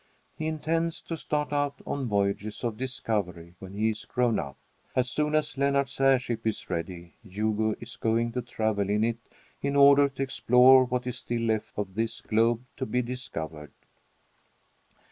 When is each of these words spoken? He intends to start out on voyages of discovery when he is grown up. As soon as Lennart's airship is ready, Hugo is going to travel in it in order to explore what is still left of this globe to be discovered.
He 0.35 0.47
intends 0.47 0.99
to 1.03 1.15
start 1.15 1.53
out 1.53 1.79
on 1.85 2.07
voyages 2.07 2.63
of 2.63 2.75
discovery 2.75 3.53
when 3.59 3.73
he 3.75 3.89
is 3.91 4.03
grown 4.03 4.39
up. 4.39 4.57
As 4.95 5.11
soon 5.11 5.35
as 5.35 5.59
Lennart's 5.59 6.01
airship 6.01 6.47
is 6.47 6.71
ready, 6.71 7.13
Hugo 7.23 7.75
is 7.79 7.97
going 7.97 8.31
to 8.31 8.41
travel 8.41 8.89
in 8.89 9.03
it 9.03 9.19
in 9.61 9.75
order 9.75 10.09
to 10.09 10.23
explore 10.23 10.85
what 10.85 11.05
is 11.05 11.19
still 11.19 11.43
left 11.43 11.77
of 11.77 11.93
this 11.93 12.19
globe 12.19 12.65
to 12.77 12.87
be 12.87 13.03
discovered. 13.03 13.73